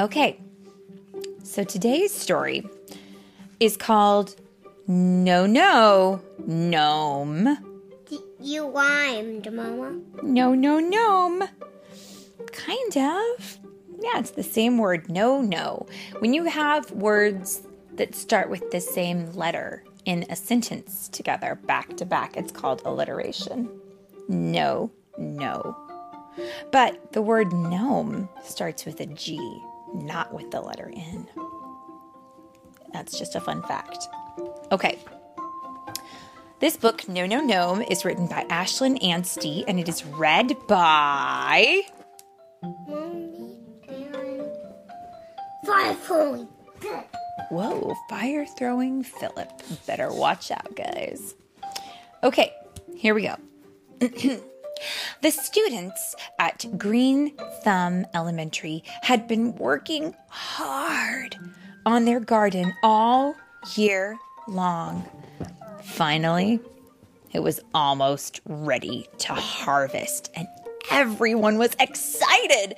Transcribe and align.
Okay, 0.00 0.38
so 1.42 1.64
today's 1.64 2.14
story 2.14 2.64
is 3.58 3.76
called 3.76 4.36
No 4.86 5.44
No 5.44 6.20
Gnome. 6.46 7.58
You 8.38 8.70
rhymed, 8.70 9.52
Mama. 9.52 9.98
No 10.22 10.54
No 10.54 10.78
Gnome. 10.78 11.42
Kind 12.52 12.96
of. 12.96 13.58
Yeah, 14.00 14.20
it's 14.20 14.30
the 14.30 14.44
same 14.44 14.78
word, 14.78 15.08
no 15.10 15.40
no. 15.40 15.88
When 16.20 16.32
you 16.32 16.44
have 16.44 16.88
words 16.92 17.62
that 17.94 18.14
start 18.14 18.50
with 18.50 18.70
the 18.70 18.80
same 18.80 19.32
letter 19.32 19.82
in 20.04 20.24
a 20.30 20.36
sentence 20.36 21.08
together, 21.08 21.56
back 21.66 21.96
to 21.96 22.06
back, 22.06 22.36
it's 22.36 22.52
called 22.52 22.82
alliteration. 22.84 23.68
No, 24.28 24.92
no. 25.16 25.76
But 26.70 27.12
the 27.12 27.22
word 27.22 27.52
gnome 27.52 28.28
starts 28.44 28.84
with 28.84 29.00
a 29.00 29.06
G, 29.06 29.40
not 29.94 30.32
with 30.32 30.50
the 30.50 30.60
letter 30.60 30.90
N. 30.94 31.28
That's 32.92 33.18
just 33.18 33.34
a 33.34 33.40
fun 33.40 33.62
fact. 33.62 34.08
Okay. 34.72 34.98
This 36.60 36.76
book, 36.76 37.08
No 37.08 37.26
No 37.26 37.40
Gnome, 37.40 37.82
is 37.82 38.04
written 38.04 38.26
by 38.26 38.44
Ashlyn 38.44 39.00
Anstee 39.02 39.64
and 39.68 39.78
it 39.78 39.88
is 39.88 40.04
read 40.04 40.54
by. 40.66 41.82
Fire 45.64 45.94
point. 46.06 46.48
Whoa, 47.50 47.94
fire 48.10 48.44
throwing 48.58 49.02
Philip. 49.02 49.62
Better 49.86 50.12
watch 50.12 50.50
out, 50.50 50.74
guys. 50.74 51.34
Okay, 52.22 52.52
here 52.96 53.14
we 53.14 53.22
go. 53.22 53.36
the 55.22 55.30
students 55.30 56.14
at 56.38 56.66
Green 56.76 57.36
Thumb 57.62 58.06
Elementary 58.14 58.82
had 59.02 59.28
been 59.28 59.54
working 59.56 60.14
hard 60.28 61.36
on 61.86 62.04
their 62.04 62.20
garden 62.20 62.72
all 62.82 63.34
year 63.76 64.18
long. 64.46 65.04
Finally, 65.82 66.60
it 67.32 67.40
was 67.40 67.60
almost 67.74 68.40
ready 68.46 69.06
to 69.18 69.34
harvest, 69.34 70.30
and 70.34 70.46
everyone 70.90 71.58
was 71.58 71.74
excited. 71.80 72.74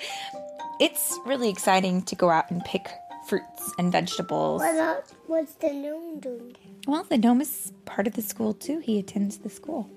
It's 0.80 1.18
really 1.26 1.48
exciting 1.48 2.02
to 2.02 2.16
go 2.16 2.30
out 2.30 2.50
and 2.50 2.64
pick 2.64 2.88
fruits 3.26 3.72
and 3.78 3.92
vegetables. 3.92 4.60
What 4.60 4.74
else? 4.74 5.14
What's 5.26 5.54
the 5.54 5.72
gnome 5.72 6.20
doing? 6.20 6.56
Well, 6.86 7.04
the 7.04 7.18
gnome 7.18 7.40
is 7.40 7.72
part 7.84 8.06
of 8.06 8.14
the 8.14 8.22
school 8.22 8.54
too. 8.54 8.80
He 8.80 8.98
attends 8.98 9.38
the 9.38 9.50
school. 9.50 9.88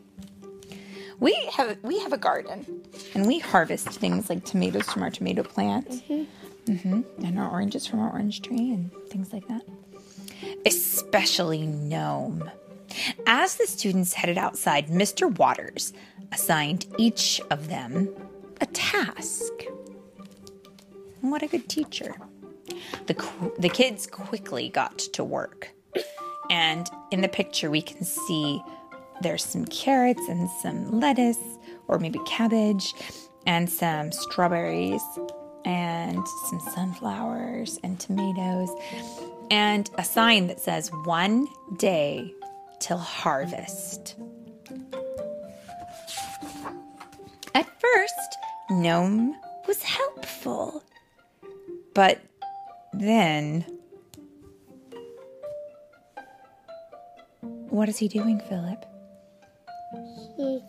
We 1.20 1.34
have 1.54 1.78
we 1.84 2.00
have 2.00 2.14
a 2.14 2.18
garden, 2.18 2.84
and 3.14 3.28
we 3.28 3.40
harvest 3.40 3.88
things 3.90 4.30
like 4.30 4.44
tomatoes 4.44 4.90
from 4.90 5.04
our 5.04 5.10
tomato 5.10 5.44
plants, 5.44 6.02
hmm 6.02 7.02
and 7.24 7.40
our 7.40 7.50
oranges 7.50 7.86
from 7.86 8.00
our 8.00 8.12
orange 8.12 8.42
tree, 8.42 8.72
and 8.72 8.92
things 9.10 9.34
like 9.34 9.48
that. 9.48 9.62
Especially 10.66 11.66
gnome. 11.66 12.50
As 13.26 13.56
the 13.56 13.66
students 13.68 14.14
headed 14.14 14.38
outside, 14.38 14.88
Mr. 14.88 15.36
Waters 15.38 15.94
assigned 16.32 16.86
each 16.98 17.42
of 17.50 17.68
them 17.68 18.10
a 18.62 18.66
task. 18.68 19.52
What 21.22 21.42
a 21.42 21.48
good 21.48 21.68
teacher. 21.70 22.16
The, 23.08 23.14
qu- 23.14 23.54
the 23.58 23.70
kids 23.70 24.08
quickly 24.08 24.70
got 24.70 24.98
to 25.00 25.24
work. 25.24 25.70
And 26.50 26.90
in 27.12 27.22
the 27.22 27.28
picture, 27.28 27.70
we 27.72 27.82
can 27.82 28.04
see 28.04 28.62
there's 29.22 29.44
some 29.44 29.66
carrots 29.66 30.28
and 30.28 30.50
some 30.62 31.00
lettuce, 31.00 31.40
or 31.88 32.00
maybe 32.00 32.20
cabbage, 32.26 32.94
and 33.46 33.70
some 33.70 34.12
strawberries, 34.12 35.04
and 35.66 36.26
some 36.50 36.60
sunflowers 36.74 37.80
and 37.84 38.00
tomatoes, 38.00 38.70
and 39.52 39.90
a 39.98 40.04
sign 40.04 40.48
that 40.48 40.60
says 40.60 40.90
one 41.06 41.48
day 41.78 42.34
till 42.80 42.98
harvest. 42.98 44.16
At 47.56 47.68
first, 47.80 48.38
Gnome 48.72 49.36
was 49.68 49.84
helpful. 49.84 50.84
But 51.94 52.20
then. 52.94 53.66
What 57.42 57.90
is 57.90 57.98
he 57.98 58.08
doing, 58.08 58.40
Philip? 58.50 58.86
He's 60.38 60.62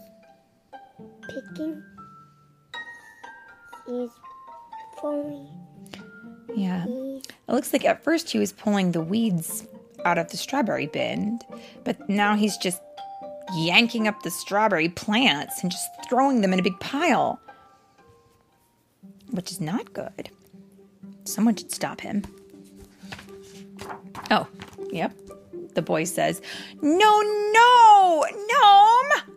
picking. 1.29 1.83
He's 3.87 4.11
pulling. 4.97 5.49
Yeah. 6.55 6.85
It 6.87 7.53
looks 7.53 7.73
like 7.73 7.85
at 7.85 8.03
first 8.05 8.31
he 8.31 8.39
was 8.39 8.53
pulling 8.53 8.93
the 8.93 9.01
weeds 9.01 9.67
out 10.05 10.19
of 10.19 10.31
the 10.31 10.37
strawberry 10.37 10.87
bin, 10.87 11.41
but 11.85 12.09
now 12.09 12.35
he's 12.37 12.57
just 12.57 12.81
yanking 13.57 14.09
up 14.09 14.23
the 14.23 14.31
strawberry 14.31 14.89
plants 14.89 15.63
and 15.63 15.71
just 15.71 15.89
throwing 16.09 16.41
them 16.41 16.53
in 16.53 16.61
a 16.61 16.63
big 16.63 16.79
pile, 16.81 17.41
which 19.31 19.51
is 19.51 19.61
not 19.61 19.93
good. 19.93 20.31
Someone 21.25 21.57
should 21.57 21.73
stop 21.73 22.01
him. 22.01 22.23
Oh, 24.31 24.47
yep. 24.91 25.13
The 25.75 25.83
boy 25.83 26.05
says, 26.05 26.41
No, 26.81 27.23
no, 27.53 28.25
gnome! 28.31 29.34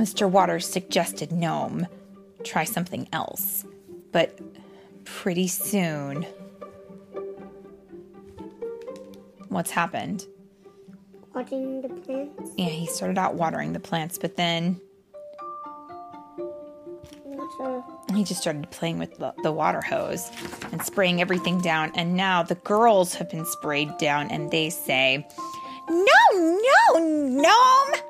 Mr. 0.00 0.30
Waters 0.30 0.66
suggested 0.66 1.30
gnome 1.30 1.86
try 2.42 2.64
something 2.64 3.06
else. 3.12 3.66
But 4.12 4.38
pretty 5.04 5.46
soon. 5.46 6.26
What's 9.50 9.70
happened? 9.70 10.26
watering 11.34 11.82
the 11.82 11.88
plants. 11.90 12.50
Yeah, 12.56 12.70
he 12.70 12.86
started 12.86 13.18
out 13.18 13.34
watering 13.34 13.74
the 13.74 13.78
plants, 13.80 14.16
but 14.16 14.36
then 14.36 14.80
he 18.14 18.24
just 18.24 18.40
started 18.40 18.70
playing 18.70 18.98
with 18.98 19.18
the, 19.18 19.34
the 19.42 19.52
water 19.52 19.82
hose 19.82 20.30
and 20.72 20.82
spraying 20.82 21.20
everything 21.20 21.60
down. 21.60 21.92
And 21.94 22.16
now 22.16 22.42
the 22.42 22.54
girls 22.54 23.14
have 23.16 23.28
been 23.28 23.44
sprayed 23.44 23.98
down 23.98 24.30
and 24.30 24.50
they 24.50 24.70
say, 24.70 25.28
No, 25.90 26.06
no, 26.32 26.98
gnome! 26.98 28.09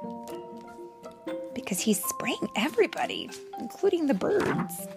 Because 1.70 1.84
he's 1.84 2.04
spraying 2.04 2.48
everybody, 2.56 3.30
including 3.60 4.08
the 4.08 4.14
birds. 4.14 4.88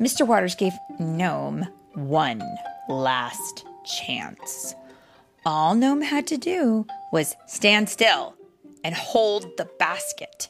Mr. 0.00 0.26
Waters 0.26 0.56
gave 0.56 0.72
Gnome 0.98 1.64
one 1.94 2.42
last 2.88 3.64
chance. 3.84 4.74
All 5.44 5.76
Gnome 5.76 6.02
had 6.02 6.26
to 6.26 6.36
do 6.36 6.88
was 7.12 7.36
stand 7.46 7.88
still 7.88 8.34
and 8.82 8.96
hold 8.96 9.56
the 9.56 9.70
basket 9.78 10.48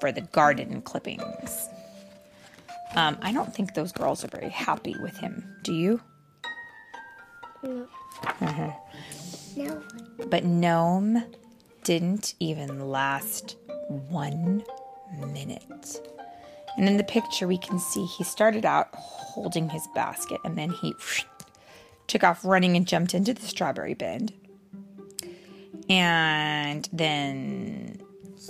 for 0.00 0.10
the 0.10 0.22
garden 0.22 0.80
clippings. 0.80 1.68
Um, 2.96 3.18
I 3.20 3.30
don't 3.30 3.54
think 3.54 3.74
those 3.74 3.92
girls 3.92 4.24
are 4.24 4.28
very 4.28 4.48
happy 4.48 4.96
with 5.02 5.18
him. 5.18 5.44
Do 5.64 5.74
you? 5.74 6.00
no? 8.40 8.74
No. 9.54 9.82
But 10.30 10.44
Gnome 10.44 11.24
didn't 11.84 12.34
even 12.40 12.88
last 12.88 13.56
one 13.88 14.62
minute. 15.32 16.00
And 16.76 16.88
in 16.88 16.96
the 16.96 17.04
picture, 17.04 17.46
we 17.46 17.58
can 17.58 17.78
see 17.78 18.04
he 18.04 18.24
started 18.24 18.64
out 18.64 18.88
holding 18.94 19.68
his 19.68 19.86
basket 19.94 20.40
and 20.44 20.56
then 20.56 20.70
he 20.70 20.94
took 22.06 22.24
off 22.24 22.44
running 22.44 22.76
and 22.76 22.86
jumped 22.86 23.14
into 23.14 23.34
the 23.34 23.42
strawberry 23.42 23.94
bin. 23.94 24.30
And 25.88 26.88
then 26.92 28.00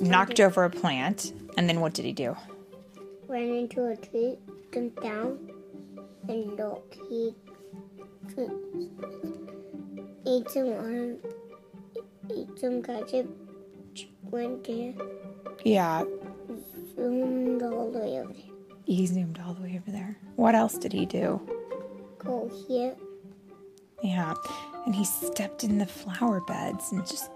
knocked 0.00 0.40
over 0.40 0.64
a 0.64 0.70
plant. 0.70 1.32
And 1.56 1.68
then 1.68 1.80
what 1.80 1.94
did 1.94 2.04
he 2.04 2.12
do? 2.12 2.36
Ran 3.28 3.48
into 3.48 3.86
a 3.86 3.96
tree, 3.96 4.36
jumped 4.72 5.02
down, 5.02 5.50
and 6.28 6.56
look, 6.56 6.94
he 7.08 7.34
ate 10.26 10.50
some 10.50 11.18
ate 11.18 11.20
some 12.56 12.82
ketchup, 12.82 13.28
went 14.22 14.64
there, 14.64 14.94
Yeah, 15.64 16.04
zoomed 16.96 17.62
all 17.62 17.90
the 17.90 17.98
way 17.98 18.18
over 18.20 18.32
there. 18.32 18.42
he 18.84 19.06
zoomed 19.06 19.40
all 19.44 19.54
the 19.54 19.62
way 19.62 19.80
over 19.80 19.90
there. 19.90 20.16
What 20.36 20.54
else 20.54 20.74
did 20.78 20.92
he 20.92 21.06
do? 21.06 21.40
Go 22.18 22.50
here, 22.68 22.94
Yeah. 24.02 24.34
And 24.86 24.94
he 24.94 25.04
stepped 25.04 25.62
in 25.62 25.76
the 25.78 25.86
flower 25.86 26.40
beds 26.40 26.90
and 26.92 27.06
just. 27.06 27.30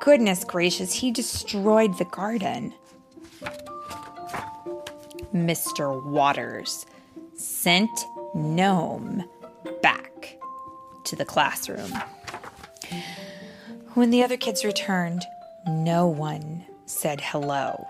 Goodness 0.00 0.44
gracious, 0.44 0.92
he 0.92 1.10
destroyed 1.10 1.96
the 1.98 2.04
garden. 2.06 2.74
Mr. 5.34 6.02
Waters 6.04 6.86
sent 7.36 7.90
Gnome 8.34 9.24
back 9.82 10.36
to 11.04 11.16
the 11.16 11.24
classroom. 11.24 11.92
When 13.94 14.10
the 14.10 14.24
other 14.24 14.36
kids 14.36 14.64
returned, 14.64 15.24
no 15.68 16.08
one 16.08 16.64
said 16.84 17.20
hello. 17.20 17.86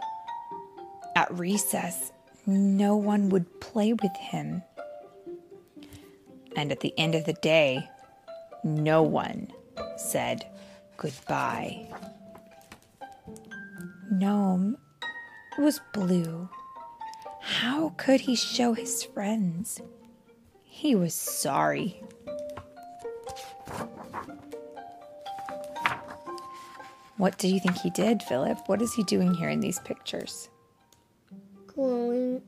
At 1.16 1.32
recess, 1.32 2.12
no 2.44 2.94
one 2.94 3.30
would 3.30 3.60
play 3.62 3.94
with 3.94 4.14
him. 4.14 4.62
And 6.56 6.70
at 6.70 6.80
the 6.80 6.92
end 6.98 7.14
of 7.14 7.24
the 7.24 7.32
day, 7.32 7.88
no 8.62 9.02
one 9.02 9.50
said 9.96 10.46
goodbye. 10.98 11.88
Gnome 14.12 14.76
was 15.58 15.80
blue. 15.94 16.50
How 17.40 17.94
could 17.96 18.20
he 18.20 18.36
show 18.36 18.74
his 18.74 19.02
friends? 19.02 19.80
He 20.64 20.94
was 20.94 21.14
sorry. 21.14 22.02
What 27.16 27.38
do 27.38 27.48
you 27.48 27.60
think 27.60 27.78
he 27.78 27.90
did, 27.90 28.22
Philip? 28.22 28.58
What 28.66 28.82
is 28.82 28.92
he 28.94 29.02
doing 29.04 29.34
here 29.34 29.48
in 29.48 29.60
these 29.60 29.78
pictures? 29.80 30.48
Going. 31.74 32.42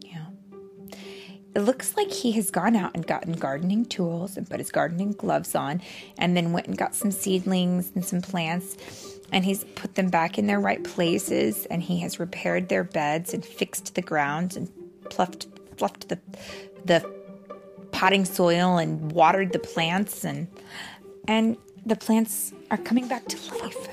Yeah. 0.00 0.26
It 1.54 1.60
looks 1.60 1.96
like 1.96 2.10
he 2.10 2.32
has 2.32 2.50
gone 2.50 2.74
out 2.74 2.92
and 2.94 3.06
gotten 3.06 3.34
gardening 3.34 3.84
tools 3.84 4.36
and 4.36 4.48
put 4.48 4.58
his 4.58 4.72
gardening 4.72 5.12
gloves 5.12 5.54
on 5.54 5.80
and 6.18 6.36
then 6.36 6.52
went 6.52 6.66
and 6.66 6.76
got 6.76 6.94
some 6.94 7.10
seedlings 7.10 7.92
and 7.94 8.04
some 8.04 8.22
plants 8.22 8.76
and 9.32 9.44
he's 9.44 9.64
put 9.76 9.94
them 9.94 10.08
back 10.08 10.38
in 10.38 10.46
their 10.46 10.60
right 10.60 10.82
places 10.82 11.66
and 11.66 11.82
he 11.82 12.00
has 12.00 12.18
repaired 12.18 12.68
their 12.68 12.84
beds 12.84 13.32
and 13.32 13.44
fixed 13.44 13.94
the 13.94 14.02
ground 14.02 14.56
and 14.56 14.70
fluffed 15.10 15.46
fluffed 15.76 16.08
the 16.08 16.18
the 16.84 17.20
potting 17.92 18.24
soil 18.24 18.78
and 18.78 19.12
watered 19.12 19.52
the 19.52 19.58
plants 19.58 20.24
and 20.24 20.48
and 21.28 21.56
the 21.86 21.96
plants 21.96 22.52
are 22.70 22.78
coming 22.78 23.08
back 23.08 23.24
to 23.26 23.54
life. 23.54 23.88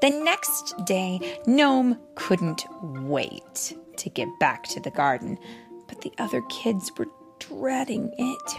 The 0.00 0.10
next 0.10 0.74
day, 0.84 1.38
Gnome 1.46 1.98
couldn't 2.14 2.64
wait 2.82 3.74
to 3.96 4.10
get 4.10 4.28
back 4.38 4.64
to 4.64 4.80
the 4.80 4.90
garden, 4.90 5.38
but 5.88 6.02
the 6.02 6.12
other 6.18 6.42
kids 6.42 6.92
were 6.96 7.08
dreading 7.38 8.12
it. 8.18 8.52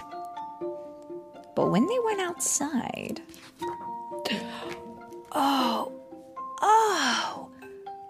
But 1.56 1.72
when 1.72 1.88
they 1.88 2.00
went 2.00 2.22
outside, 2.22 3.22
oh, 5.32 5.92
oh, 6.62 7.50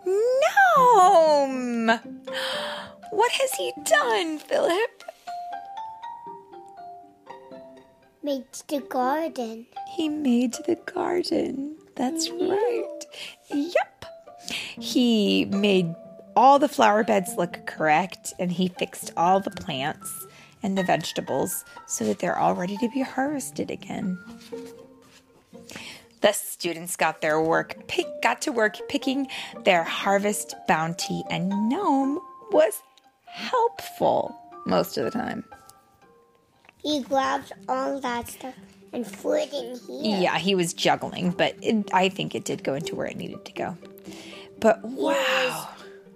Gnome! 0.06 2.00
What 3.12 3.32
has 3.32 3.52
he 3.54 3.72
done, 3.86 4.40
Philip? 4.40 4.95
Made 8.26 8.46
the 8.70 8.80
garden. 8.80 9.68
He 9.96 10.10
made 10.10 10.54
the 10.66 10.80
garden. 10.92 11.76
That's 11.96 12.28
mm. 12.28 12.50
right. 12.50 13.06
Yep. 13.52 14.06
He 14.80 15.46
made 15.46 15.94
all 16.36 16.58
the 16.58 16.68
flower 16.68 17.04
beds 17.04 17.36
look 17.38 17.68
correct 17.68 18.34
and 18.40 18.52
he 18.52 18.70
fixed 18.70 19.14
all 19.16 19.42
the 19.42 19.52
plants 19.52 20.26
and 20.64 20.76
the 20.76 20.84
vegetables 20.84 21.66
so 21.86 22.04
that 22.06 22.18
they're 22.18 22.36
all 22.36 22.56
ready 22.56 22.78
to 22.78 22.90
be 22.90 23.04
harvested 23.04 23.70
again. 23.70 24.18
The 26.22 26.32
students 26.32 26.96
got 26.96 27.22
their 27.22 27.40
work 27.40 27.88
pick, 27.88 28.08
got 28.24 28.42
to 28.42 28.52
work 28.52 28.78
picking 28.90 29.28
their 29.66 29.84
harvest 29.84 30.56
bounty 30.68 31.24
and 31.30 31.70
Gnome 31.70 32.20
was 32.52 32.82
helpful 33.28 34.36
most 34.66 34.98
of 34.98 35.04
the 35.04 35.12
time. 35.12 35.44
He 36.86 37.02
grabbed 37.02 37.52
all 37.68 38.00
that 38.00 38.28
stuff 38.28 38.54
and 38.94 39.08
threw 39.08 39.42
it 39.42 39.52
in 39.52 39.80
here. 39.88 40.22
Yeah, 40.22 40.38
he 40.38 40.54
was 40.54 40.72
juggling, 40.72 41.32
but 41.32 41.56
it, 41.60 41.92
I 41.92 42.10
think 42.10 42.36
it 42.36 42.46
did 42.46 42.64
go 42.64 42.76
into 42.76 42.96
where 42.96 43.08
it 43.08 43.18
needed 43.18 43.44
to 43.44 43.52
go. 43.54 43.76
But 44.60 44.82
he 44.84 44.94
wow. 44.94 45.70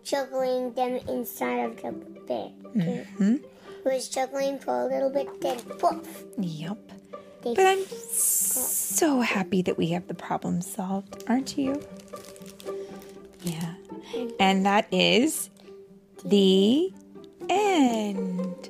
Juggling 0.04 0.74
them 0.74 1.00
inside 1.08 1.66
of 1.66 1.82
the 1.82 1.92
bed. 1.92 2.54
Mm-hmm. 2.76 3.36
He 3.38 3.42
was 3.84 4.10
juggling 4.10 4.60
for 4.60 4.82
a 4.82 4.86
little 4.86 5.10
bit, 5.10 5.42
then 5.42 5.60
poof. 5.60 6.26
Yep. 6.38 6.78
They 7.42 7.56
But 7.56 7.66
I'm 7.66 7.86
so 7.88 9.22
happy 9.22 9.64
that 9.64 9.76
we 9.76 9.88
have 9.88 10.08
the 10.08 10.14
problem 10.14 10.62
solved, 10.62 11.24
aren't 11.28 11.58
you? 11.58 11.82
Yeah. 13.42 13.74
And 14.40 14.68
that 14.68 14.88
is 14.94 15.50
the 16.24 16.94
end. 17.50 18.70